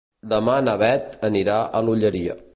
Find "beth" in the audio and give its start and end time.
0.83-1.15